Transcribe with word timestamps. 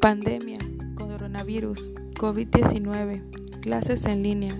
Pandemia, 0.00 0.60
coronavirus, 0.94 1.92
COVID-19, 2.14 3.60
clases 3.60 4.06
en 4.06 4.22
línea, 4.22 4.54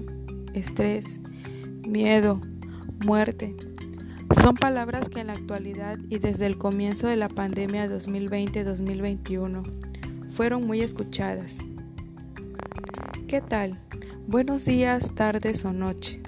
estrés, 0.52 1.20
miedo, 1.86 2.40
muerte. 3.04 3.54
Son 4.42 4.56
palabras 4.56 5.08
que 5.08 5.20
en 5.20 5.28
la 5.28 5.34
actualidad 5.34 5.96
y 6.08 6.18
desde 6.18 6.46
el 6.46 6.58
comienzo 6.58 7.06
de 7.06 7.14
la 7.14 7.28
pandemia 7.28 7.88
2020-2021 7.88 9.62
fueron 10.30 10.66
muy 10.66 10.80
escuchadas. 10.80 11.58
¿Qué 13.28 13.40
tal? 13.40 13.78
Buenos 14.26 14.64
días, 14.64 15.14
tardes 15.14 15.64
o 15.64 15.72
noche. 15.72 16.20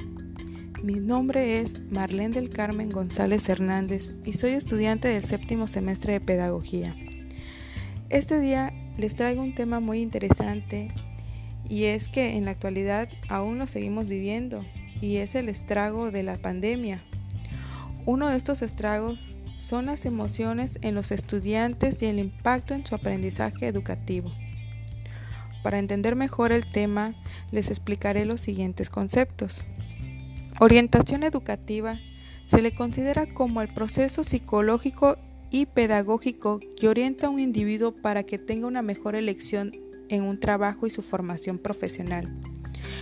Mi 0.85 1.01
nombre 1.01 1.61
es 1.61 1.91
Marlene 1.91 2.37
del 2.37 2.49
Carmen 2.49 2.91
González 2.91 3.49
Hernández 3.49 4.13
y 4.25 4.35
soy 4.35 4.53
estudiante 4.53 5.09
del 5.09 5.25
séptimo 5.25 5.67
semestre 5.67 6.13
de 6.13 6.21
Pedagogía. 6.21 6.95
Este 8.09 8.41
día 8.41 8.73
les 9.01 9.15
traigo 9.15 9.43
un 9.43 9.55
tema 9.55 9.81
muy 9.81 10.03
interesante 10.03 10.91
y 11.71 11.85
es 11.85 12.07
que 12.09 12.37
en 12.37 12.45
la 12.45 12.51
actualidad 12.51 13.09
aún 13.31 13.59
lo 13.59 13.67
seguimos 13.67 14.07
viviendo 14.07 14.63
y 15.01 15.17
es 15.17 15.35
el 15.35 15.49
estrago 15.49 16.11
de 16.11 16.23
la 16.23 16.37
pandemia. 16.37 17.01
Uno 18.05 18.29
de 18.29 18.37
estos 18.37 18.61
estragos 18.61 19.25
son 19.59 19.87
las 19.87 20.05
emociones 20.05 20.79
en 20.83 20.95
los 20.95 21.13
estudiantes 21.13 22.03
y 22.03 22.07
el 22.07 22.19
impacto 22.19 22.75
en 22.75 22.85
su 22.85 22.95
aprendizaje 22.95 23.69
educativo. 23.69 24.31
Para 25.63 25.79
entender 25.79 26.15
mejor 26.15 26.53
el 26.53 26.71
tema, 26.71 27.15
les 27.53 27.71
explicaré 27.71 28.27
los 28.27 28.43
siguientes 28.43 28.91
conceptos. 28.91 29.63
Orientación 30.59 31.23
educativa 31.23 31.99
se 32.47 32.61
le 32.61 32.75
considera 32.75 33.25
como 33.33 33.63
el 33.63 33.69
proceso 33.69 34.25
psicológico 34.25 35.17
y 35.51 35.67
pedagógico 35.67 36.61
que 36.79 36.89
orienta 36.89 37.27
a 37.27 37.31
un 37.31 37.41
individuo 37.41 37.93
para 37.93 38.23
que 38.23 38.39
tenga 38.39 38.67
una 38.67 38.83
mejor 38.83 39.15
elección 39.15 39.73
en 40.09 40.23
un 40.23 40.39
trabajo 40.39 40.87
y 40.87 40.91
su 40.91 41.03
formación 41.03 41.59
profesional, 41.59 42.29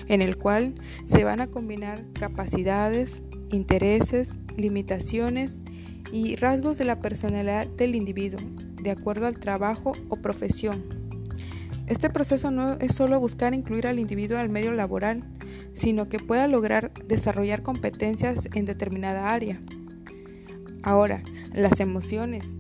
en 0.09 0.23
el 0.23 0.37
cual 0.37 0.75
se 1.07 1.25
van 1.25 1.41
a 1.41 1.47
combinar 1.47 2.03
capacidades, 2.13 3.23
intereses, 3.51 4.35
limitaciones 4.57 5.59
y 6.13 6.37
rasgos 6.37 6.79
de 6.79 6.85
la 6.85 7.01
personalidad 7.01 7.67
del 7.67 7.95
individuo, 7.95 8.41
de 8.83 8.91
acuerdo 8.91 9.27
al 9.27 9.39
trabajo 9.39 9.93
o 10.09 10.17
profesión. 10.17 10.83
Este 11.87 12.11
proceso 12.11 12.51
no 12.51 12.75
es 12.75 12.95
solo 12.95 13.19
buscar 13.19 13.55
incluir 13.55 13.87
al 13.87 13.99
individuo 13.99 14.39
al 14.39 14.51
medio 14.51 14.73
laboral, 14.73 15.23
sino 15.75 16.09
que 16.09 16.19
pueda 16.19 16.47
lograr 16.47 16.93
desarrollar 17.07 17.63
competencias 17.63 18.49
en 18.53 18.67
determinada 18.67 19.33
área. 19.33 19.61
Ahora, 20.83 21.23
las 21.53 21.81
emociones 21.81 22.55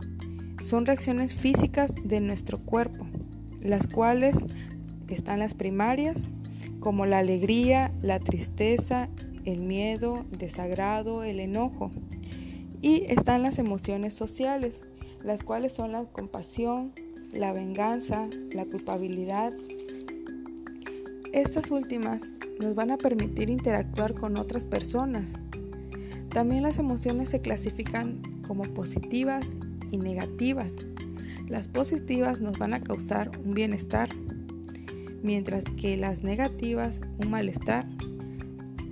son 0.60 0.86
reacciones 0.86 1.34
físicas 1.34 1.94
de 2.04 2.20
nuestro 2.20 2.58
cuerpo, 2.58 3.06
las 3.62 3.86
cuales 3.86 4.46
están 5.08 5.38
las 5.38 5.54
primarias, 5.54 6.32
como 6.80 7.06
la 7.06 7.18
alegría, 7.18 7.90
la 8.02 8.18
tristeza, 8.18 9.08
el 9.44 9.60
miedo, 9.60 10.24
desagrado, 10.30 11.22
el 11.22 11.40
enojo. 11.40 11.90
Y 12.82 13.04
están 13.08 13.42
las 13.42 13.58
emociones 13.58 14.14
sociales, 14.14 14.82
las 15.24 15.42
cuales 15.42 15.72
son 15.72 15.92
la 15.92 16.04
compasión, 16.04 16.92
la 17.32 17.52
venganza, 17.52 18.28
la 18.52 18.64
culpabilidad. 18.64 19.52
Estas 21.32 21.70
últimas 21.70 22.22
nos 22.60 22.74
van 22.74 22.90
a 22.90 22.96
permitir 22.96 23.50
interactuar 23.50 24.14
con 24.14 24.36
otras 24.36 24.64
personas. 24.64 25.38
También 26.30 26.62
las 26.62 26.78
emociones 26.78 27.30
se 27.30 27.40
clasifican 27.40 28.20
como 28.48 28.64
positivas 28.64 29.46
y 29.92 29.98
negativas. 29.98 30.78
Las 31.48 31.68
positivas 31.68 32.40
nos 32.40 32.58
van 32.58 32.74
a 32.74 32.80
causar 32.80 33.30
un 33.38 33.54
bienestar, 33.54 34.08
mientras 35.22 35.62
que 35.64 35.96
las 35.96 36.24
negativas 36.24 37.00
un 37.18 37.30
malestar. 37.30 37.84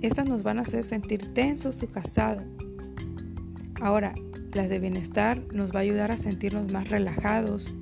Estas 0.01 0.27
nos 0.27 0.43
van 0.43 0.59
a 0.59 0.61
hacer 0.61 0.85
sentir 0.85 1.33
tensos 1.33 1.83
y 1.83 1.87
casados. 1.87 2.43
Ahora, 3.81 4.15
las 4.53 4.69
de 4.69 4.79
bienestar 4.79 5.41
nos 5.51 5.71
va 5.71 5.79
a 5.79 5.81
ayudar 5.81 6.11
a 6.11 6.17
sentirnos 6.17 6.71
más 6.71 6.89
relajados 6.89 7.73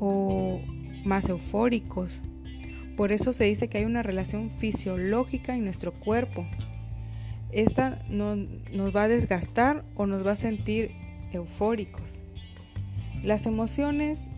o 0.00 0.60
más 1.04 1.28
eufóricos 1.28 2.20
por 2.96 3.10
eso 3.10 3.32
se 3.32 3.44
dice 3.44 3.68
que 3.68 3.78
hay 3.78 3.84
una 3.84 4.02
relación 4.02 4.50
fisiológica 4.50 5.56
en 5.56 5.64
nuestro 5.64 5.92
cuerpo. 5.92 6.46
Esta 7.54 8.02
no, 8.08 8.34
nos 8.34 8.94
va 8.94 9.04
a 9.04 9.08
desgastar 9.08 9.84
o 9.94 10.06
nos 10.06 10.26
va 10.26 10.32
a 10.32 10.36
sentir 10.36 10.90
eufóricos. 11.32 12.16
Las 13.22 13.46
emociones 13.46 14.28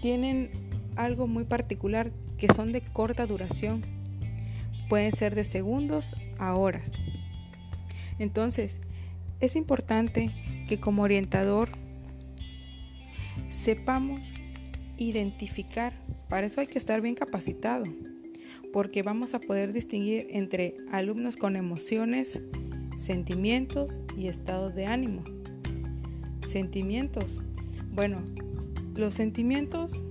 tienen 0.00 0.48
algo 0.94 1.26
muy 1.26 1.42
particular 1.42 2.12
que 2.38 2.46
son 2.54 2.70
de 2.70 2.80
corta 2.80 3.26
duración. 3.26 3.82
Pueden 4.88 5.10
ser 5.10 5.34
de 5.34 5.42
segundos 5.42 6.14
a 6.38 6.54
horas. 6.54 6.92
Entonces, 8.20 8.78
es 9.40 9.56
importante 9.56 10.30
que 10.68 10.78
como 10.78 11.02
orientador 11.02 11.70
sepamos 13.48 14.34
identificar. 14.96 15.92
Para 16.28 16.46
eso 16.46 16.60
hay 16.60 16.68
que 16.68 16.78
estar 16.78 17.00
bien 17.00 17.16
capacitado, 17.16 17.84
porque 18.72 19.02
vamos 19.02 19.34
a 19.34 19.40
poder 19.40 19.72
distinguir 19.72 20.26
entre 20.30 20.76
alumnos 20.90 21.36
con 21.36 21.56
emociones, 21.56 22.42
sentimientos 22.96 24.00
y 24.16 24.28
estados 24.28 24.74
de 24.74 24.86
ánimo. 24.86 25.24
Sentimientos. 26.46 27.40
Bueno, 27.92 28.22
los 28.94 29.14
sentimientos 29.14 30.02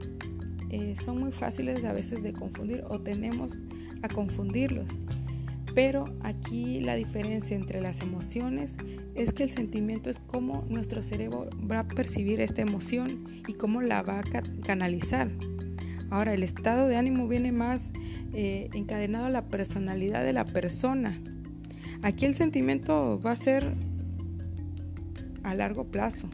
eh, 0.71 0.95
son 1.03 1.19
muy 1.19 1.31
fáciles 1.31 1.83
a 1.85 1.93
veces 1.93 2.23
de 2.23 2.33
confundir 2.33 2.83
o 2.89 2.99
tenemos 2.99 3.57
a 4.01 4.09
confundirlos. 4.09 4.87
Pero 5.73 6.05
aquí 6.23 6.79
la 6.79 6.95
diferencia 6.95 7.55
entre 7.55 7.81
las 7.81 8.01
emociones 8.01 8.77
es 9.15 9.33
que 9.33 9.43
el 9.43 9.51
sentimiento 9.51 10.09
es 10.09 10.19
cómo 10.19 10.65
nuestro 10.69 11.03
cerebro 11.03 11.49
va 11.69 11.79
a 11.79 11.83
percibir 11.87 12.41
esta 12.41 12.61
emoción 12.61 13.25
y 13.47 13.53
cómo 13.53 13.81
la 13.81 14.01
va 14.01 14.19
a 14.19 14.23
canalizar. 14.65 15.29
Ahora, 16.09 16.33
el 16.33 16.43
estado 16.43 16.87
de 16.87 16.95
ánimo 16.95 17.27
viene 17.27 17.51
más 17.51 17.91
eh, 18.39 18.69
encadenado 18.75 19.25
a 19.25 19.29
la 19.31 19.41
personalidad 19.41 20.23
de 20.23 20.31
la 20.31 20.45
persona. 20.45 21.19
Aquí 22.03 22.23
el 22.25 22.35
sentimiento 22.35 23.19
va 23.19 23.31
a 23.31 23.35
ser 23.35 23.73
a 25.41 25.55
largo 25.55 25.85
plazo. 25.85 26.29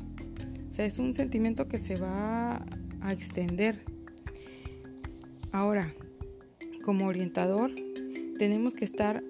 O 0.70 0.74
sea, 0.74 0.86
es 0.86 1.00
un 1.00 1.14
sentimiento 1.14 1.70
que 1.70 1.78
se 1.78 1.96
va 1.96 2.62
a 3.00 3.14
extender. 3.14 3.80
Ahora, 5.54 5.94
como 6.84 7.08
orientador, 7.08 7.72
tenemos 8.38 8.74
que 8.74 8.84
estar 8.84 9.24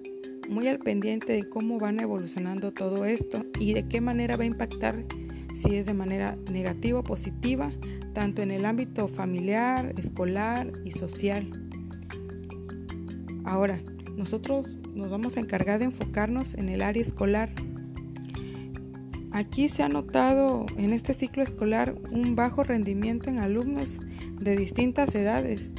muy 0.48 0.66
al 0.66 0.80
pendiente 0.80 1.32
de 1.32 1.48
cómo 1.48 1.78
van 1.78 2.00
evolucionando 2.00 2.72
todo 2.72 3.04
esto 3.04 3.44
y 3.60 3.74
de 3.74 3.86
qué 3.86 4.00
manera 4.00 4.36
va 4.36 4.42
a 4.42 4.46
impactar, 4.46 4.96
si 5.54 5.76
es 5.76 5.86
de 5.86 5.94
manera 5.94 6.34
negativa 6.50 6.98
o 6.98 7.04
positiva, 7.04 7.70
tanto 8.14 8.42
en 8.42 8.50
el 8.50 8.64
ámbito 8.64 9.06
familiar, 9.06 9.94
escolar 9.96 10.72
y 10.84 10.90
social. 10.90 11.63
Ahora, 13.44 13.80
nosotros 14.16 14.68
nos 14.94 15.10
vamos 15.10 15.36
a 15.36 15.40
encargar 15.40 15.78
de 15.78 15.86
enfocarnos 15.86 16.54
en 16.54 16.68
el 16.68 16.82
área 16.82 17.02
escolar. 17.02 17.50
Aquí 19.32 19.68
se 19.68 19.82
ha 19.82 19.88
notado 19.88 20.66
en 20.76 20.92
este 20.92 21.14
ciclo 21.14 21.42
escolar 21.42 21.94
un 22.10 22.36
bajo 22.36 22.62
rendimiento 22.62 23.30
en 23.30 23.38
alumnos 23.38 24.00
de 24.40 24.56
distintas 24.56 25.14
edades 25.14 25.72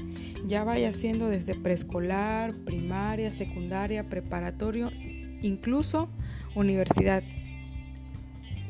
ya 0.47 0.63
vaya 0.63 0.93
siendo 0.93 1.27
desde 1.29 1.55
preescolar, 1.55 2.53
primaria, 2.65 3.31
secundaria, 3.31 4.03
preparatorio, 4.03 4.91
incluso 5.41 6.09
universidad. 6.53 7.23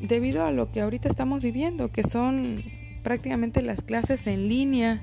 Debido 0.00 0.44
a 0.44 0.52
lo 0.52 0.70
que 0.70 0.80
ahorita 0.80 1.08
estamos 1.08 1.42
viviendo, 1.42 1.90
que 1.90 2.02
son 2.02 2.62
prácticamente 3.02 3.62
las 3.62 3.82
clases 3.82 4.26
en 4.26 4.48
línea, 4.48 5.02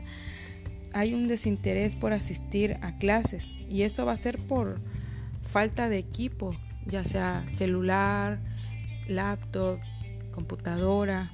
hay 0.94 1.14
un 1.14 1.28
desinterés 1.28 1.96
por 1.96 2.14
asistir 2.14 2.78
a 2.82 2.98
clases 2.98 3.50
y 3.74 3.82
esto 3.82 4.06
va 4.06 4.12
a 4.12 4.18
ser 4.18 4.38
por 4.38 4.80
falta 5.44 5.90
de 5.90 5.98
equipo, 5.98 6.56
ya 6.86 7.04
sea 7.04 7.44
celular, 7.52 8.38
laptop, 9.08 9.80
computadora 10.32 11.32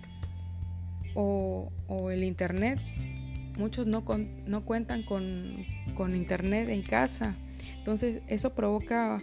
o, 1.16 1.70
el 2.12 2.24
internet 2.24 2.80
muchos 3.58 3.88
no, 3.88 4.04
no 4.48 4.62
cuentan 4.64 5.04
con, 5.04 5.66
internet 6.16 6.70
en 6.70 6.82
casa. 6.82 7.36
Entonces 7.78 8.22
eso 8.30 8.54
provoca 8.54 9.22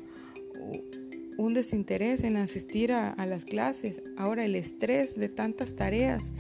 un 1.39 1.55
desinterés 1.55 2.23
en 2.23 2.37
asistir 2.37 2.93
a, 2.93 3.13
a, 3.13 3.25
las 3.25 3.47
clases. 3.47 4.03
Ahora 4.19 4.45
el 4.45 4.55
estrés 4.55 5.17
de 5.17 5.31
tantas 5.31 5.75
tareas. 5.75 6.33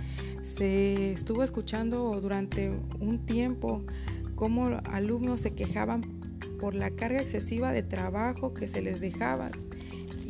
Se 0.43 1.12
estuvo 1.12 1.43
escuchando 1.43 2.20
durante 2.20 2.70
un 3.00 3.25
tiempo 3.25 3.82
cómo 4.34 4.78
alumnos 4.84 5.40
se 5.40 5.55
quejaban 5.55 6.15
por 6.60 6.74
la 6.74 6.90
carga 6.90 7.20
excesiva 7.20 7.72
de 7.72 7.82
trabajo 7.82 8.54
que 8.54 8.68
se 8.68 8.82
les 8.82 9.00
dejaba 9.00 9.50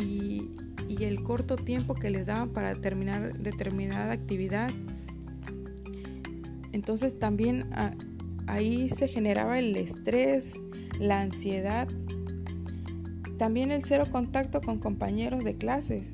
y, 0.00 0.52
el 1.00 1.23
corto 1.23 1.56
tiempo 1.56 1.94
que 1.94 2.08
les 2.08 2.25
daban 2.25 2.49
para 2.49 2.75
terminar 2.75 3.34
determinada 3.34 4.12
actividad. 4.12 4.70
Entonces 6.73 7.19
también 7.19 7.67
ah, 7.73 7.93
ahí 8.46 8.88
se 8.88 9.06
generaba 9.06 9.58
el 9.58 9.76
estrés, 9.76 10.55
la 10.99 11.20
ansiedad, 11.20 11.87
también 13.38 13.70
el 13.70 13.84
cero 13.84 14.05
contacto 14.11 14.62
con 14.62 14.78
compañeros 14.78 15.44
de 15.44 15.55
clases. 15.56 16.08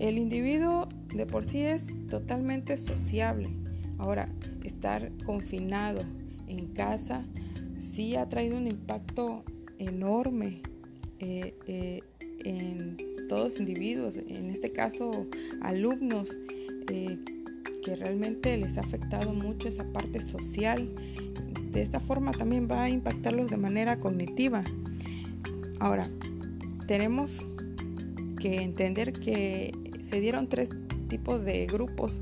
El 0.00 0.18
individuo 0.18 0.88
de 1.14 1.24
por 1.24 1.44
sí 1.44 1.60
es 1.60 1.94
totalmente 2.10 2.76
sociable. 2.76 3.48
Ahora, 3.98 4.28
estar 4.64 5.10
confinado 5.24 6.00
en 6.48 6.66
casa 6.74 7.24
sí 7.84 8.16
ha 8.16 8.26
traído 8.26 8.56
un 8.56 8.66
impacto 8.66 9.44
enorme 9.78 10.60
eh, 11.20 11.54
eh, 11.68 12.02
en 12.44 12.96
todos 13.28 13.50
los 13.50 13.60
individuos, 13.60 14.16
en 14.16 14.50
este 14.50 14.72
caso 14.72 15.26
alumnos, 15.62 16.28
eh, 16.88 17.18
que 17.84 17.96
realmente 17.96 18.56
les 18.56 18.78
ha 18.78 18.80
afectado 18.80 19.32
mucho 19.32 19.68
esa 19.68 19.84
parte 19.92 20.20
social. 20.20 20.88
De 21.72 21.82
esta 21.82 22.00
forma 22.00 22.32
también 22.32 22.68
va 22.70 22.84
a 22.84 22.90
impactarlos 22.90 23.50
de 23.50 23.56
manera 23.56 23.98
cognitiva. 23.98 24.64
Ahora, 25.80 26.08
tenemos 26.86 27.44
que 28.38 28.62
entender 28.62 29.12
que 29.12 29.72
se 30.00 30.20
dieron 30.20 30.48
tres 30.48 30.68
tipos 31.08 31.44
de 31.44 31.66
grupos 31.66 32.20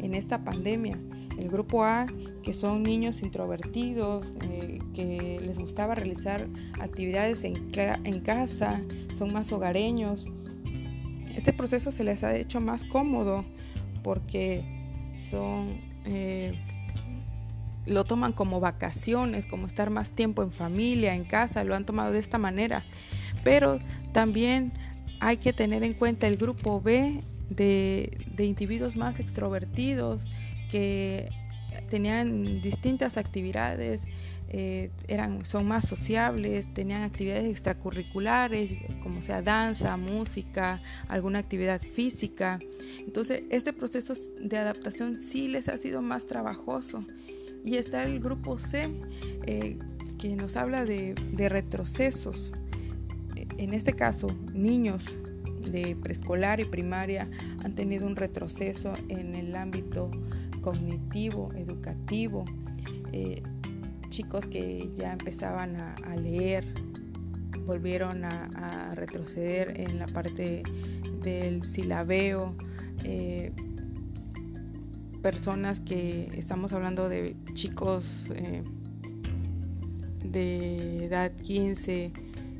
en 0.00 0.14
esta 0.14 0.44
pandemia. 0.44 0.98
El 1.38 1.48
grupo 1.48 1.84
A, 1.84 2.06
que 2.42 2.54
son 2.54 2.82
niños 2.82 3.22
introvertidos, 3.22 4.26
eh, 4.42 4.78
que 4.94 5.40
les 5.44 5.58
gustaba 5.58 5.94
realizar 5.94 6.46
actividades 6.80 7.44
en, 7.44 8.20
casa, 8.20 8.80
son 9.16 9.32
más 9.32 9.52
hogareños. 9.52 10.24
Este 11.34 11.52
proceso 11.52 11.92
se 11.92 12.04
les 12.04 12.24
ha 12.24 12.36
hecho 12.36 12.60
más 12.60 12.84
cómodo 12.84 13.44
porque 14.02 14.62
son 15.30 15.68
eh, 16.04 16.54
lo 17.86 18.04
toman 18.04 18.32
como 18.32 18.60
vacaciones, 18.60 19.46
como 19.46 19.66
estar 19.66 19.90
más 19.90 20.10
tiempo 20.10 20.42
en 20.42 20.52
familia, 20.52 21.14
en 21.14 21.24
casa, 21.24 21.64
lo 21.64 21.74
han 21.74 21.84
tomado 21.84 22.12
de 22.12 22.18
esta 22.18 22.38
manera. 22.38 22.84
Pero 23.44 23.80
también 24.12 24.72
hay 25.20 25.36
que 25.38 25.52
tener 25.52 25.82
en 25.82 25.94
cuenta 25.94 26.26
el 26.26 26.36
grupo 26.36 26.80
B 26.80 27.22
de, 27.50 28.10
individuos 28.38 28.96
más 28.96 29.20
extrovertidos 29.20 30.24
que 30.70 31.28
tenían 31.92 32.62
distintas 32.62 33.18
actividades, 33.18 34.04
eh, 34.48 34.88
eran, 35.08 35.44
son 35.44 35.68
más 35.68 35.86
sociables, 35.86 36.72
tenían 36.72 37.02
actividades 37.02 37.44
extracurriculares, 37.44 38.72
como 39.02 39.20
sea 39.20 39.42
danza, 39.42 39.98
música, 39.98 40.80
alguna 41.08 41.40
actividad 41.40 41.82
física. 41.82 42.58
Entonces, 43.00 43.42
este 43.50 43.74
proceso 43.74 44.14
de 44.40 44.56
adaptación 44.56 45.16
sí 45.16 45.48
les 45.48 45.68
ha 45.68 45.76
sido 45.76 46.00
más 46.00 46.24
trabajoso. 46.24 47.04
Y 47.62 47.76
está 47.76 48.04
el 48.04 48.20
grupo 48.20 48.58
C, 48.58 48.88
eh, 49.46 49.78
que 50.18 50.34
nos 50.34 50.56
habla 50.56 50.86
de, 50.86 51.14
de 51.14 51.50
retrocesos. 51.50 52.52
En 53.58 53.74
este 53.74 53.92
caso, 53.92 54.28
niños 54.54 55.04
de 55.70 55.94
preescolar 56.02 56.58
y 56.58 56.64
primaria 56.64 57.28
han 57.62 57.74
tenido 57.74 58.06
un 58.06 58.16
retroceso 58.16 58.94
en 59.10 59.34
el 59.34 59.54
ámbito 59.54 60.10
cognitivo, 60.62 61.52
educativo. 61.54 62.46
Eh, 63.12 63.42
chicos 64.08 64.46
que 64.46 64.90
ya 64.96 65.12
empezaban 65.12 65.76
a, 65.76 66.16
leer 66.16 66.64
volvieron 67.66 68.24
a, 68.24 68.94
retroceder 68.94 69.80
en 69.80 69.98
la 69.98 70.06
parte 70.06 70.62
del 71.22 71.64
silabeo. 71.64 72.54
Eh, 73.04 73.52
personas 75.22 75.78
que 75.80 76.30
estamos 76.36 76.72
hablando 76.72 77.08
de 77.08 77.36
chicos 77.54 78.26
eh, 78.34 78.62
de 80.24 81.04
edad 81.04 81.30
15, 81.30 82.12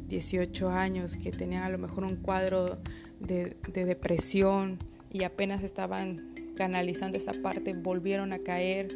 18 0.08 0.68
años 0.70 1.16
que 1.16 1.32
tenían 1.32 1.64
a 1.64 1.68
lo 1.70 1.78
mejor 1.78 2.04
un 2.04 2.16
cuadro 2.16 2.78
de, 3.20 3.56
depresión 3.74 4.78
y 5.10 5.24
apenas 5.24 5.62
estaban 5.62 6.31
canalizando 6.56 7.16
esa 7.16 7.32
parte, 7.32 7.72
volvieron 7.74 8.32
a 8.32 8.38
caer. 8.38 8.88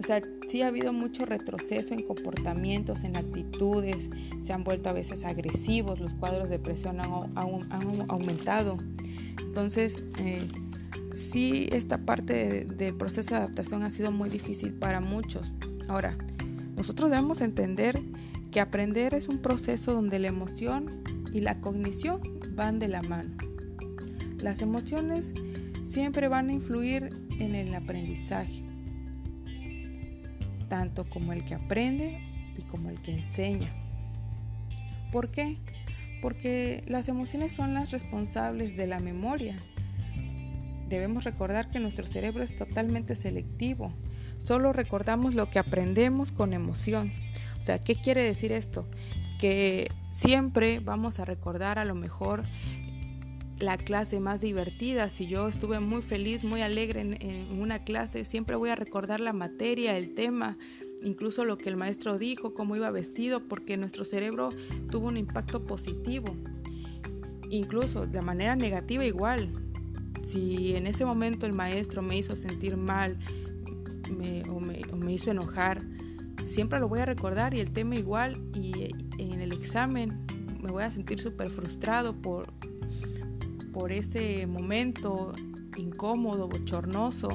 O 0.00 0.02
sea, 0.06 0.22
sí 0.48 0.62
ha 0.62 0.68
habido 0.68 0.92
mucho 0.92 1.26
retroceso 1.26 1.92
en 1.92 2.02
comportamientos, 2.02 3.04
en 3.04 3.16
actitudes, 3.16 4.08
se 4.40 4.52
han 4.52 4.64
vuelto 4.64 4.88
a 4.88 4.92
veces 4.92 5.24
agresivos, 5.24 6.00
los 6.00 6.14
cuadros 6.14 6.48
de 6.48 6.58
depresión 6.58 7.00
han, 7.00 7.10
aumentado. 8.08 8.78
Entonces, 9.40 10.02
eh, 10.18 10.46
sí, 11.14 11.68
esta 11.72 11.98
parte 11.98 12.64
del 12.64 12.94
proceso 12.94 13.30
de 13.30 13.36
adaptación 13.36 13.82
ha 13.82 13.90
sido 13.90 14.12
muy 14.12 14.30
difícil 14.30 14.72
para 14.72 15.00
muchos. 15.00 15.52
Ahora, 15.88 16.16
nosotros 16.76 17.10
debemos 17.10 17.40
entender 17.40 18.00
que 18.52 18.60
aprender 18.60 19.14
es 19.14 19.28
un 19.28 19.38
proceso 19.38 19.92
donde 19.92 20.18
la 20.18 20.28
emoción 20.28 20.86
y 21.32 21.40
la 21.40 21.60
cognición 21.60 22.20
van 22.54 22.78
de 22.78 22.88
la 22.88 23.02
mano. 23.02 23.30
Las 24.38 24.62
emociones 24.62 25.34
siempre 25.88 26.28
van 26.28 26.48
a 26.48 26.52
influir 26.52 27.10
en 27.40 27.54
el 27.54 27.74
aprendizaje, 27.74 28.62
tanto 30.68 31.04
como 31.08 31.32
el 31.32 31.44
que 31.44 31.54
aprende 31.54 32.20
y 32.58 32.62
como 32.62 32.90
el 32.90 33.00
que 33.00 33.12
enseña. 33.12 33.72
¿Por 35.12 35.30
qué? 35.30 35.56
Porque 36.20 36.82
las 36.86 37.08
emociones 37.08 37.52
son 37.52 37.74
las 37.74 37.90
responsables 37.90 38.76
de 38.76 38.86
la 38.86 38.98
memoria. 38.98 39.56
Debemos 40.88 41.24
recordar 41.24 41.70
que 41.70 41.80
nuestro 41.80 42.06
cerebro 42.06 42.42
es 42.42 42.56
totalmente 42.56 43.14
selectivo. 43.14 43.92
Solo 44.44 44.72
recordamos 44.72 45.34
lo 45.34 45.50
que 45.50 45.58
aprendemos 45.58 46.32
con 46.32 46.52
emoción. 46.52 47.12
O 47.58 47.62
sea, 47.62 47.82
¿qué 47.82 47.94
quiere 47.94 48.22
decir 48.22 48.52
esto? 48.52 48.86
Que 49.38 49.88
Siempre 50.18 50.80
vamos 50.80 51.20
a 51.20 51.24
recordar 51.24 51.78
a 51.78 51.84
lo 51.84 51.94
mejor 51.94 52.42
la 53.60 53.76
clase 53.76 54.20
más 54.20 54.40
divertida. 54.40 55.08
Si 55.08 55.26
yo 55.26 55.48
estuve 55.48 55.80
muy 55.80 56.02
feliz, 56.02 56.44
muy 56.44 56.62
alegre 56.62 57.00
en, 57.00 57.60
una 57.60 57.80
clase, 57.80 58.24
siempre 58.24 58.56
voy 58.56 58.70
a 58.70 58.76
recordar 58.76 59.20
la 59.20 59.32
materia, 59.32 59.96
el 59.96 60.14
tema, 60.14 60.56
incluso 61.02 61.44
lo 61.44 61.58
que 61.58 61.68
el 61.68 61.76
maestro 61.76 62.18
dijo, 62.18 62.54
cómo 62.54 62.76
iba 62.76 62.90
vestido, 62.90 63.40
porque 63.40 63.76
nuestro 63.76 64.04
cerebro 64.04 64.50
tuvo 64.90 65.08
un 65.08 65.16
impacto 65.16 65.64
positivo. 65.64 66.34
Incluso 67.50 68.06
de 68.06 68.20
manera 68.20 68.56
negativa 68.56 69.04
igual. 69.04 69.48
Si 70.22 70.74
en 70.74 70.86
ese 70.86 71.04
momento 71.04 71.46
el 71.46 71.52
maestro 71.52 72.02
me 72.02 72.18
hizo 72.18 72.36
sentir 72.36 72.76
mal 72.76 73.18
o 74.50 74.60
me 74.60 75.12
hizo 75.12 75.30
enojar, 75.30 75.82
siempre 76.44 76.80
lo 76.80 76.88
voy 76.88 77.00
a 77.00 77.06
recordar 77.06 77.54
y 77.54 77.60
el 77.60 77.70
tema 77.70 77.96
igual 77.96 78.38
y 78.54 78.90
en 79.18 79.40
el 79.40 79.52
examen 79.52 80.12
me 80.62 80.70
voy 80.70 80.82
a 80.82 80.90
sentir 80.90 81.20
súper 81.20 81.50
frustrado 81.50 82.14
por, 82.14 82.52
por 83.78 83.92
ese 83.92 84.44
momento 84.48 85.32
incómodo, 85.76 86.48
bochornoso. 86.48 87.28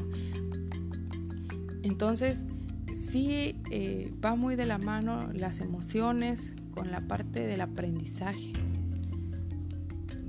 Entonces, 1.84 2.40
sí 2.94 3.56
eh, 3.72 4.12
va 4.24 4.36
muy 4.36 4.58
de 4.58 4.66
la 4.66 4.78
mano 4.78 5.32
las 5.32 5.62
emociones 5.62 6.52
con 6.74 6.92
la 6.92 7.00
parte 7.00 7.48
del 7.48 7.62
aprendizaje. 7.62 8.52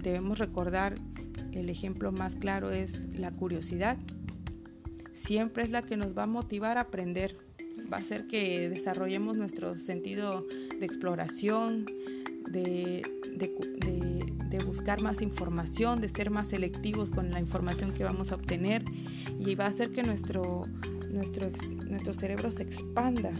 Debemos 0.04 0.38
recordar, 0.38 0.96
el 1.52 1.68
ejemplo 1.68 2.12
más 2.12 2.36
claro 2.36 2.70
es 2.70 3.18
la 3.18 3.32
curiosidad. 3.32 3.96
Siempre 5.12 5.64
es 5.64 5.70
la 5.70 5.82
que 5.82 5.96
nos 5.96 6.16
va 6.16 6.22
a 6.22 6.26
motivar 6.26 6.78
a 6.78 6.82
aprender 6.82 7.34
va 7.92 7.98
a 7.98 8.00
hacer 8.00 8.28
que 8.28 8.68
desarrollemos 8.68 9.36
nuestro 9.36 9.76
sentido 9.76 10.44
de 10.78 10.86
exploración, 10.86 11.86
de, 12.50 13.02
buscar 14.62 15.00
más 15.00 15.22
información, 15.22 16.00
de 16.00 16.08
ser 16.08 16.30
más 16.30 16.48
selectivos 16.48 17.10
con 17.10 17.30
la 17.30 17.40
información 17.40 17.92
que 17.92 18.04
vamos 18.04 18.32
a 18.32 18.36
obtener 18.36 18.84
y 19.38 19.54
va 19.54 19.66
a 19.66 19.68
hacer 19.68 19.92
que 19.92 20.02
nuestro, 20.02 20.64
nuestro, 21.10 21.50
nuestro 21.88 22.14
cerebro 22.14 22.50
se 22.50 22.62
expanda. 22.62 23.32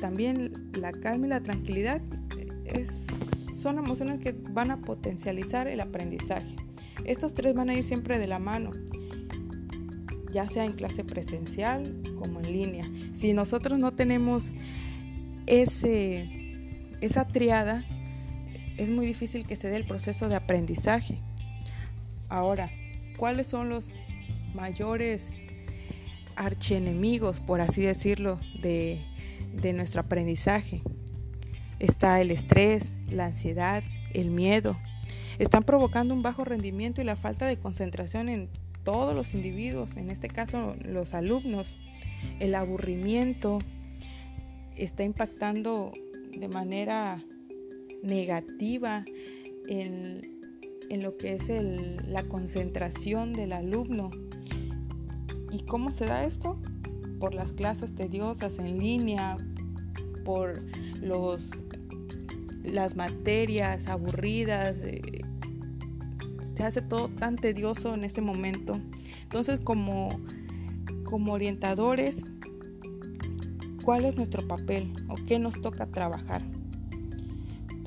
También 0.00 0.70
la 0.72 0.92
calma 0.92 1.26
y 1.26 1.30
la 1.30 1.40
tranquilidad 1.40 2.00
es, 2.64 3.06
son 3.60 3.78
emociones 3.78 4.20
que 4.20 4.34
van 4.50 4.70
a 4.70 4.78
potencializar 4.78 5.68
el 5.68 5.80
aprendizaje. 5.80 6.54
Estos 7.04 7.34
tres 7.34 7.54
van 7.54 7.70
a 7.70 7.74
ir 7.74 7.84
siempre 7.84 8.18
de 8.18 8.26
la 8.26 8.38
mano 8.38 8.70
ya 10.32 10.48
sea 10.48 10.64
en 10.64 10.72
clase 10.72 11.04
presencial 11.04 11.92
como 12.18 12.40
en 12.40 12.52
línea. 12.52 12.84
Si 13.14 13.32
nosotros 13.32 13.78
no 13.78 13.92
tenemos 13.92 14.44
ese, 15.46 16.28
esa 17.00 17.26
triada, 17.26 17.84
es 18.78 18.90
muy 18.90 19.06
difícil 19.06 19.46
que 19.46 19.56
se 19.56 19.68
dé 19.68 19.76
el 19.76 19.84
proceso 19.84 20.28
de 20.28 20.36
aprendizaje. 20.36 21.18
Ahora, 22.28 22.70
¿cuáles 23.16 23.46
son 23.46 23.68
los 23.68 23.90
mayores 24.54 25.48
archienemigos, 26.36 27.40
por 27.40 27.60
así 27.60 27.82
decirlo, 27.82 28.38
de, 28.62 29.00
de 29.60 29.72
nuestro 29.72 30.00
aprendizaje? 30.00 30.80
Está 31.80 32.20
el 32.20 32.30
estrés, 32.30 32.92
la 33.10 33.26
ansiedad, 33.26 33.82
el 34.14 34.30
miedo. 34.30 34.76
Están 35.38 35.64
provocando 35.64 36.14
un 36.14 36.22
bajo 36.22 36.44
rendimiento 36.44 37.00
y 37.00 37.04
la 37.04 37.16
falta 37.16 37.46
de 37.46 37.56
concentración 37.56 38.28
en 38.28 38.48
todos 38.84 39.14
los 39.14 39.34
individuos, 39.34 39.96
en 39.96 40.08
este 40.08 40.28
caso 40.28 40.74
los 40.82 41.12
alumnos, 41.12 41.76
el 42.40 42.54
aburrimiento 42.54 43.58
está 44.76 45.02
impactando 45.02 45.92
de 46.36 46.48
manera 46.48 47.20
negativa 48.02 49.04
en, 49.68 50.20
lo 51.02 51.16
que 51.16 51.34
es 51.34 51.48
la 52.08 52.22
concentración 52.24 53.32
del 53.32 53.52
alumno. 53.52 54.10
¿Y 55.52 55.64
cómo 55.64 55.92
se 55.92 56.06
da 56.06 56.24
esto? 56.24 56.58
Por 57.20 57.34
las 57.34 57.52
clases 57.52 57.94
tediosas 57.94 58.58
en 58.58 58.78
línea, 58.78 59.36
por 60.24 60.62
los, 61.02 61.50
las 62.64 62.96
materias 62.96 63.86
aburridas. 63.88 64.76
Eh, 64.82 65.22
se 66.42 66.64
hace 66.64 66.82
todo 66.82 67.08
tan 67.08 67.36
tedioso 67.36 67.94
en 67.94 68.04
este 68.04 68.20
momento. 68.20 68.76
Entonces, 69.22 69.60
como, 69.60 70.08
como 71.04 71.34
orientadores, 71.34 72.24
¿cuál 73.84 74.06
es 74.06 74.16
nuestro 74.16 74.46
papel 74.48 74.90
o 75.08 75.14
qué 75.26 75.38
nos 75.38 75.60
toca 75.60 75.86
trabajar? 75.86 76.42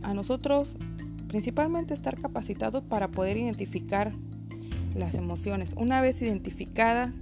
A 0.04 0.14
nosotros, 0.14 0.74
principalmente, 1.28 1.94
estar 1.94 2.20
capacitados 2.20 2.84
para 2.84 3.08
poder 3.08 3.38
identificar 3.38 4.12
las 4.96 5.16
emociones. 5.16 5.72
Una 5.76 6.02
vez 6.02 6.22
identificadas, 6.22 7.14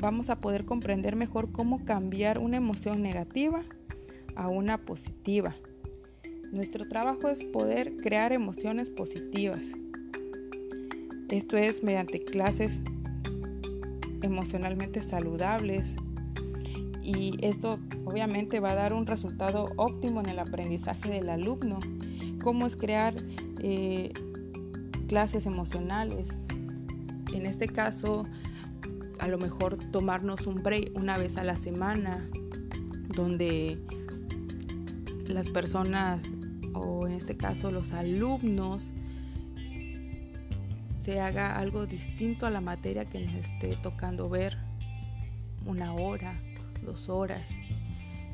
vamos 0.00 0.30
a 0.30 0.36
poder 0.36 0.64
comprender 0.64 1.16
mejor 1.16 1.50
cómo 1.52 1.84
cambiar 1.84 2.38
una 2.38 2.56
emoción 2.56 3.02
negativa 3.02 3.62
a 4.36 4.48
una 4.48 4.78
positiva. 4.78 5.54
Nuestro 6.52 6.88
trabajo 6.88 7.28
es 7.28 7.44
poder 7.44 7.96
crear 8.02 8.32
emociones 8.32 8.88
positivas. 8.88 9.60
Esto 11.28 11.56
es 11.56 11.84
mediante 11.84 12.24
clases 12.24 12.80
emocionalmente 14.22 15.02
saludables 15.02 15.96
y 17.02 17.38
esto 17.42 17.78
obviamente 18.04 18.60
va 18.60 18.72
a 18.72 18.74
dar 18.74 18.92
un 18.92 19.06
resultado 19.06 19.68
óptimo 19.76 20.20
en 20.20 20.28
el 20.28 20.38
aprendizaje 20.38 21.08
del 21.08 21.28
alumno. 21.28 21.78
Cómo 22.42 22.66
es 22.66 22.76
crear 22.76 23.14
eh, 23.62 24.12
clases 25.08 25.46
emocionales. 25.46 26.28
En 27.34 27.46
este 27.46 27.68
caso, 27.68 28.26
a 29.18 29.28
lo 29.28 29.38
mejor 29.38 29.76
tomarnos 29.90 30.46
un 30.46 30.62
break 30.62 30.92
una 30.94 31.16
vez 31.16 31.36
a 31.36 31.44
la 31.44 31.56
semana, 31.56 32.26
donde 33.14 33.78
las 35.26 35.48
personas 35.48 36.20
o 36.72 37.06
en 37.06 37.14
este 37.14 37.36
caso 37.36 37.70
los 37.70 37.92
alumnos 37.92 38.82
se 41.02 41.20
haga 41.20 41.56
algo 41.56 41.86
distinto 41.86 42.46
a 42.46 42.50
la 42.50 42.60
materia 42.60 43.04
que 43.04 43.20
nos 43.20 43.34
esté 43.34 43.76
tocando 43.82 44.28
ver 44.28 44.56
una 45.66 45.94
hora, 45.94 46.34
dos 46.84 47.08
horas. 47.08 47.50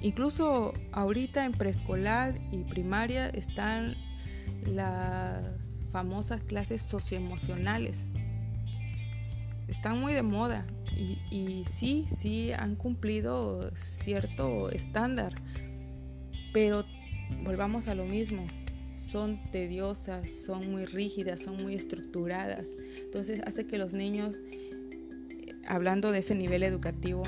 Incluso 0.00 0.72
ahorita 0.92 1.44
en 1.44 1.52
preescolar 1.52 2.34
y 2.52 2.64
primaria 2.64 3.28
están 3.28 3.94
las 4.66 5.42
famosas 5.90 6.40
clases 6.42 6.82
socioemocionales. 6.82 8.06
Están 9.68 10.00
muy 10.00 10.12
de 10.12 10.22
moda 10.22 10.66
y, 11.30 11.64
sí, 11.68 12.06
sí 12.08 12.52
han 12.52 12.76
cumplido 12.76 13.70
cierto 13.74 14.70
estándar 14.70 15.34
pero 16.56 16.86
volvamos 17.44 17.86
a 17.86 17.94
lo 17.94 18.06
mismo, 18.06 18.46
son 18.94 19.38
tediosas, 19.52 20.26
son 20.46 20.70
muy 20.70 20.86
rígidas, 20.86 21.40
son 21.40 21.62
muy 21.62 21.74
estructuradas. 21.74 22.64
Entonces 23.04 23.42
hace 23.46 23.66
que 23.66 23.76
los 23.76 23.92
niños, 23.92 24.34
hablando 25.68 26.12
de 26.12 26.20
ese 26.20 26.34
nivel 26.34 26.62
educativo, 26.62 27.24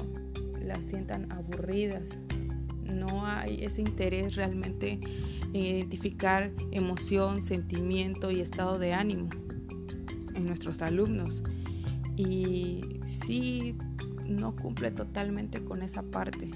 las 0.65 0.83
sientan 0.83 1.31
aburridas. 1.31 2.05
No 2.99 3.26
hay 3.26 3.64
ese 3.64 3.83
interés 3.83 4.37
realmente 4.37 4.99
en 5.52 5.57
identificar 5.57 6.50
emoción, 6.73 7.43
sentimiento 7.43 8.31
y 8.31 8.40
estado 8.40 8.78
de 8.78 8.93
ánimo 8.93 9.31
en 10.35 10.47
nuestros 10.47 10.83
alumnos. 10.83 11.43
Y 12.17 12.83
sí, 13.07 13.75
no 14.26 14.55
cumple 14.55 14.90
totalmente 14.90 15.64
con 15.64 15.83
esa 15.83 16.02
parte 16.02 16.50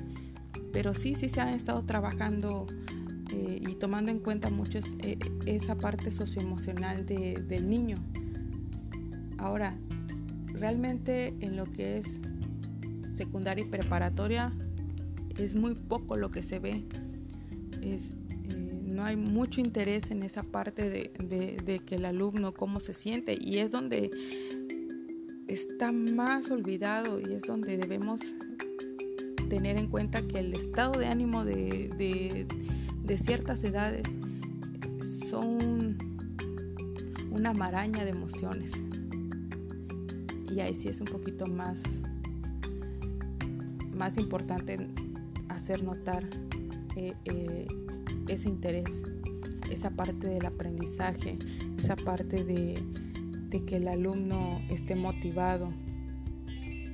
pero 0.73 0.95
sí, 0.95 1.15
sí 1.15 1.29
se 1.29 1.41
ha 1.41 1.55
estado 1.55 1.83
trabajando 1.83 2.67
eh, 3.31 3.61
y 3.61 3.75
tomando 3.75 4.11
en 4.11 4.19
cuenta 4.19 4.51
mucho 4.51 4.79
eh, 5.01 5.19
esa 5.47 5.77
parte 5.77 6.11
socioemocional 6.11 7.07
del 7.07 7.69
niño. 7.69 7.99
Ahora, 9.39 9.77
realmente 10.55 11.35
en 11.41 11.57
lo 11.57 11.65
que 11.67 11.99
es 11.99 12.21
secundaria 13.13 13.65
y 13.65 13.69
preparatoria 13.69 14.53
es 15.39 15.55
muy 15.55 15.75
poco 15.75 16.17
lo 16.17 16.31
que 16.31 16.43
se 16.43 16.59
ve. 16.59 16.83
Eh, 17.81 18.01
no 18.87 19.05
hay 19.05 19.17
mucho 19.17 19.61
interés 19.61 20.11
en 20.11 20.23
esa 20.23 20.43
parte 20.43 20.89
de, 20.91 21.59
de 21.65 21.79
que 21.79 21.95
el 21.97 22.05
alumno, 22.05 22.53
cómo 22.53 22.81
se 22.81 22.95
siente, 22.95 23.37
y 23.41 23.59
es 23.59 23.71
donde 23.71 24.11
está 25.49 25.93
más 25.93 26.51
olvidado 26.51 27.21
y 27.21 27.33
es 27.35 27.43
donde 27.43 27.77
debemos 27.77 28.21
tener 29.49 29.77
en 29.77 29.89
cuenta 29.89 30.23
que 30.23 30.39
el 30.39 30.55
estado 30.55 30.99
de 30.99 31.07
ánimo 31.07 31.45
de, 31.45 32.47
ciertas 33.23 33.63
edades 33.63 34.05
son 35.29 35.99
una 37.31 37.53
maraña 37.53 38.05
de 38.05 38.11
emociones. 38.13 38.73
Y 40.51 40.61
ahí 40.61 40.75
sí 40.75 40.89
es 40.89 41.03
un 41.03 41.07
poquito 41.09 41.47
más, 41.47 41.83
más 43.95 44.17
importante 44.17 44.79
hacer 45.63 45.85
notar 45.85 46.25
eh, 46.97 47.13
eh, 47.25 47.69
ese 48.27 48.49
interés, 48.49 49.05
esa 49.71 49.91
parte 49.91 50.27
del 50.27 50.45
aprendizaje, 50.45 51.39
esa 51.79 51.95
parte 51.95 52.43
de, 52.43 52.83
que 53.69 53.77
el 53.77 53.87
alumno 53.87 54.61
esté 54.71 54.97
motivado. 54.97 55.73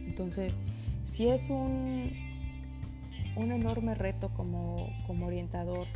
Entonces, 0.06 0.52
si 1.10 1.28
es 1.28 1.48
un, 1.48 2.12
un 3.36 3.52
enorme 3.52 3.94
reto 3.94 4.28
como, 4.36 4.90
orientador 5.24 5.86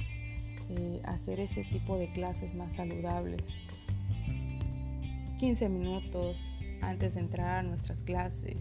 eh, 0.71 1.03
hacer 1.05 1.41
ese 1.41 1.65
tipo 1.65 1.99
de 1.99 2.11
clases 2.13 2.55
más 2.55 2.73
saludables. 2.73 3.43
15 5.41 5.69
minutos 5.69 6.39
antes 6.81 7.17
de 7.17 7.21
entrar 7.21 7.59
a 7.59 7.63
nuestras 7.65 7.99
clases 7.99 8.57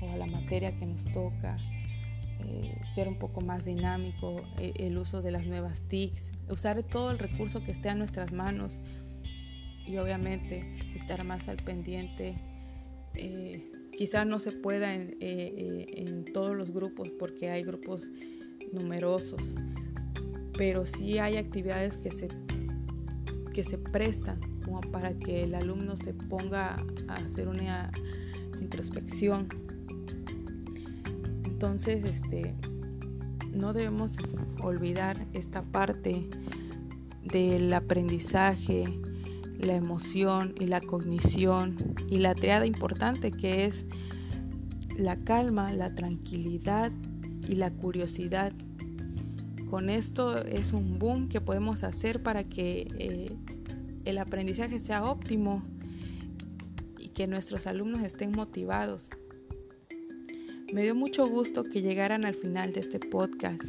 o 0.00 0.10
a 0.12 0.16
la 0.16 0.26
materia 0.26 0.72
que 0.72 0.86
nos 0.86 1.04
toca, 1.12 1.58
eh, 2.40 2.80
ser 2.94 3.08
un 3.08 3.18
poco 3.18 3.40
más 3.40 3.64
dinámico, 3.64 4.40
eh, 4.58 4.72
el 4.78 4.98
uso 4.98 5.22
de 5.22 5.30
las 5.30 5.46
nuevas 5.46 5.80
TICs, 5.88 6.32
usar 6.50 6.82
todo 6.82 7.10
el 7.10 7.18
recurso 7.18 7.64
que 7.64 7.72
esté 7.72 7.88
a 7.88 7.94
nuestras 7.94 8.32
manos 8.32 8.74
y 9.86 9.96
obviamente 9.98 10.64
estar 10.94 11.24
más 11.24 11.48
al 11.48 11.56
pendiente 11.56 12.34
Quizás 13.98 14.24
no 14.28 14.38
se 14.38 14.52
pueda 14.52 14.94
eh, 14.94 15.16
eh, 15.20 15.86
en, 15.96 16.24
todos 16.32 16.56
los 16.56 16.70
grupos 16.70 17.08
porque 17.18 17.50
hay 17.50 17.64
grupos 17.64 18.06
numerosos, 18.72 19.42
pero 20.56 20.86
sí 20.86 21.18
hay 21.18 21.36
actividades 21.36 21.96
que 21.96 22.12
se, 22.12 22.28
que 23.52 23.64
se 23.64 23.76
prestan 23.76 24.38
como 24.64 24.82
para 24.82 25.18
que 25.18 25.42
el 25.42 25.56
alumno 25.56 25.96
se 25.96 26.14
ponga 26.14 26.76
a 27.08 27.16
hacer 27.16 27.48
una 27.48 27.90
introspección. 28.60 29.48
Entonces, 31.58 32.04
este, 32.04 32.54
no 33.52 33.72
debemos 33.72 34.16
olvidar 34.62 35.18
esta 35.34 35.62
parte 35.62 36.24
del 37.24 37.74
aprendizaje, 37.74 38.84
la 39.58 39.74
emoción 39.74 40.54
y 40.60 40.66
la 40.66 40.80
cognición 40.80 41.76
y 42.08 42.18
la 42.18 42.36
triada 42.36 42.64
importante 42.64 43.32
que 43.32 43.64
es 43.64 43.86
la 44.96 45.16
calma, 45.16 45.72
la 45.72 45.92
tranquilidad 45.96 46.92
y 47.48 47.56
la 47.56 47.72
curiosidad. 47.72 48.52
Con 49.68 49.90
esto 49.90 50.38
es 50.38 50.72
un 50.72 51.00
boom 51.00 51.28
que 51.28 51.40
podemos 51.40 51.82
hacer 51.82 52.22
para 52.22 52.44
que 52.44 52.86
eh, 53.00 53.32
el 54.04 54.18
aprendizaje 54.18 54.78
sea 54.78 55.04
óptimo 55.04 55.60
y 57.00 57.08
que 57.08 57.26
nuestros 57.26 57.66
alumnos 57.66 58.04
estén 58.04 58.30
motivados. 58.30 59.10
Me 60.72 60.82
dio 60.82 60.94
mucho 60.94 61.26
gusto 61.26 61.64
que 61.64 61.80
llegaran 61.82 62.24
al 62.24 62.34
final 62.34 62.72
de 62.72 62.80
este 62.80 62.98
podcast. 62.98 63.62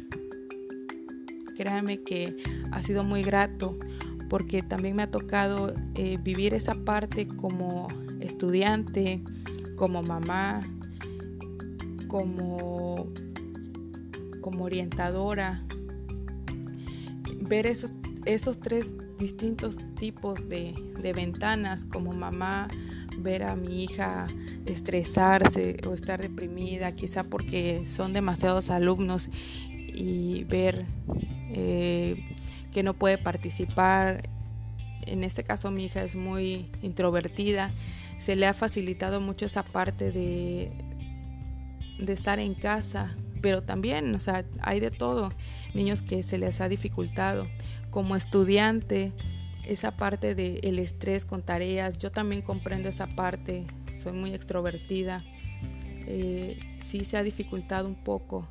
Créanme 1.56 1.98
que 1.98 2.36
ha 2.72 2.82
sido 2.82 3.04
muy 3.04 3.22
grato 3.22 3.78
porque 4.28 4.62
también 4.62 4.96
me 4.96 5.02
ha 5.02 5.10
tocado 5.10 5.74
eh, 5.94 6.18
vivir 6.22 6.54
esa 6.54 6.74
parte 6.74 7.26
como 7.26 7.88
estudiante, 8.20 9.22
como 9.76 10.02
mamá, 10.02 10.62
como, 12.08 13.06
como 14.42 14.64
orientadora, 14.64 15.62
ver 17.48 17.66
esos, 17.66 17.92
esos 18.26 18.60
tres 18.60 18.92
distintos 19.18 19.76
tipos 19.98 20.48
de, 20.48 20.74
ventanas 21.14 21.84
como 21.84 22.12
mamá, 22.12 22.68
ver 23.18 23.42
a 23.42 23.56
mi 23.56 23.84
hija 23.84 24.26
estresarse 24.66 25.76
o 25.86 25.94
estar 25.94 26.20
deprimida, 26.20 26.92
quizá 26.92 27.24
porque 27.24 27.84
son 27.86 28.12
demasiados 28.12 28.70
alumnos 28.70 29.28
y 29.92 30.44
ver 30.44 30.84
eh, 31.52 32.16
que 32.72 32.82
no 32.82 32.94
puede 32.94 33.18
participar. 33.18 34.28
En 35.06 35.24
este 35.24 35.44
caso 35.44 35.70
mi 35.70 35.86
hija 35.86 36.02
es 36.02 36.14
muy 36.14 36.66
introvertida, 36.82 37.72
se 38.18 38.36
le 38.36 38.46
ha 38.46 38.54
facilitado 38.54 39.20
mucho 39.20 39.46
esa 39.46 39.62
parte 39.62 40.12
de, 40.12 40.70
de 41.98 42.12
estar 42.12 42.38
en 42.38 42.54
casa, 42.54 43.14
pero 43.40 43.62
también, 43.62 44.14
o 44.14 44.20
sea, 44.20 44.44
hay 44.60 44.80
de 44.80 44.90
todo, 44.90 45.32
niños 45.74 46.02
que 46.02 46.22
se 46.22 46.38
les 46.38 46.60
ha 46.60 46.68
dificultado. 46.68 47.46
Como 47.90 48.14
estudiante, 48.14 49.12
esa 49.66 49.90
parte 49.90 50.34
del 50.34 50.78
estrés 50.78 51.24
con 51.24 51.42
tareas, 51.42 51.98
yo 51.98 52.10
también 52.10 52.42
comprendo 52.42 52.88
esa 52.88 53.06
parte, 53.06 53.66
soy 54.02 54.12
muy 54.12 54.34
extrovertida, 54.34 55.22
eh, 56.06 56.58
sí 56.80 57.04
se 57.04 57.16
ha 57.16 57.22
dificultado 57.22 57.86
un 57.86 58.02
poco 58.02 58.48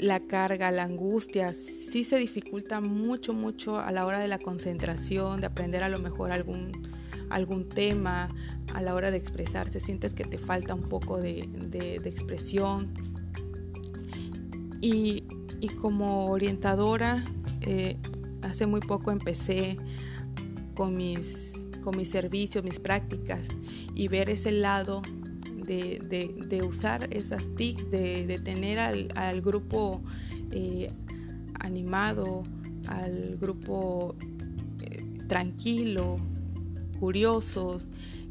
la 0.00 0.18
carga, 0.18 0.70
la 0.70 0.84
angustia, 0.84 1.52
sí 1.52 2.04
se 2.04 2.16
dificulta 2.16 2.80
mucho, 2.80 3.34
mucho 3.34 3.78
a 3.78 3.92
la 3.92 4.06
hora 4.06 4.18
de 4.18 4.28
la 4.28 4.38
concentración, 4.38 5.40
de 5.40 5.46
aprender 5.46 5.82
a 5.82 5.88
lo 5.88 5.98
mejor 5.98 6.32
algún, 6.32 6.72
algún 7.28 7.68
tema, 7.68 8.28
a 8.74 8.82
la 8.82 8.94
hora 8.94 9.10
de 9.10 9.18
expresarse, 9.18 9.80
sientes 9.80 10.14
que 10.14 10.24
te 10.24 10.38
falta 10.38 10.74
un 10.74 10.88
poco 10.88 11.18
de, 11.18 12.00
expresión. 12.04 12.88
Y, 14.80 15.24
como 15.80 16.30
orientadora, 16.30 17.22
eh, 17.60 17.96
hace 18.42 18.66
muy 18.66 18.80
poco 18.80 19.10
empecé 19.10 19.76
con 20.74 20.96
mis, 20.96 21.66
con 21.82 21.96
mis 21.96 22.10
servicios, 22.10 22.64
mis 22.64 22.78
prácticas 22.78 23.40
y 23.94 24.08
ver 24.08 24.30
ese 24.30 24.52
lado 24.52 25.02
de, 25.66 26.62
usar 26.66 27.08
esas 27.14 27.54
TICs, 27.56 27.90
de, 27.90 28.40
tener 28.42 28.78
al, 28.78 29.40
grupo 29.40 30.00
eh, 30.50 30.90
animado, 31.60 32.44
al 32.88 33.36
grupo 33.40 34.14
eh, 34.80 35.02
tranquilo, 35.28 36.18
curiosos, 36.98 37.86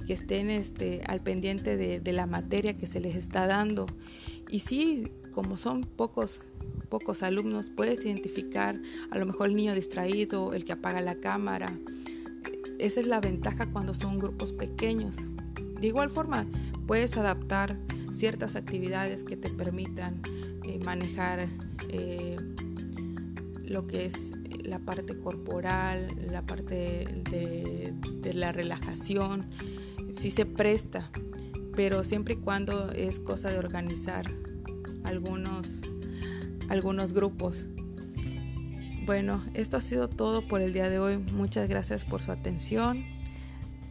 que 0.05 0.13
estén 0.13 0.49
este, 0.49 1.01
al 1.05 1.21
pendiente 1.21 1.77
de, 1.77 1.99
de, 1.99 2.13
la 2.13 2.25
materia 2.25 2.73
que 2.73 2.87
se 2.87 2.99
les 2.99 3.15
está 3.15 3.47
dando. 3.47 3.87
Y 4.49 4.61
sí, 4.61 5.07
como 5.33 5.55
son 5.55 5.83
pocos, 5.83 6.41
pocos 6.89 7.23
alumnos, 7.23 7.67
puedes 7.67 8.03
identificar 8.05 8.75
a 9.11 9.17
lo 9.17 9.25
mejor 9.25 9.49
el 9.49 9.55
niño 9.55 9.75
distraído, 9.75 10.53
el 10.53 10.65
que 10.65 10.73
apaga 10.73 11.01
la 11.01 11.15
cámara. 11.15 11.71
Esa 12.79 12.99
es 12.99 13.07
la 13.07 13.19
ventaja 13.19 13.67
cuando 13.71 13.93
son 13.93 14.19
grupos 14.19 14.51
pequeños. 14.51 15.17
De 15.79 15.87
igual 15.87 16.09
forma, 16.09 16.45
puedes 16.87 17.15
adaptar 17.17 17.77
ciertas 18.11 18.55
actividades 18.55 19.23
que 19.23 19.37
te 19.37 19.49
permitan 19.49 20.21
eh, 20.63 20.79
manejar 20.83 21.47
eh, 21.89 22.37
lo 23.65 23.85
que 23.85 24.05
es 24.05 24.33
la 24.63 24.79
parte 24.79 25.17
corporal, 25.17 26.07
la 26.31 26.41
parte 26.41 27.07
de, 27.29 27.93
de 28.21 28.33
la 28.33 28.51
relajación, 28.51 29.45
si 30.13 30.31
se 30.31 30.45
presta, 30.45 31.09
pero 31.75 32.03
siempre 32.03 32.33
y 32.33 32.37
cuando 32.37 32.91
es 32.91 33.19
cosa 33.19 33.49
de 33.49 33.57
organizar 33.57 34.29
algunos, 35.03 35.81
algunos 36.69 37.13
grupos. 37.13 37.65
Bueno, 39.05 39.43
esto 39.55 39.75
ha 39.77 39.81
sido 39.81 40.07
todo 40.07 40.47
por 40.47 40.61
el 40.61 40.71
día 40.71 40.89
de 40.89 40.99
hoy. 40.99 41.17
Muchas 41.17 41.67
gracias 41.67 42.03
por 42.03 42.21
su 42.21 42.31
atención. 42.31 43.03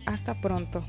Hasta 0.07 0.41
pronto. 0.41 0.85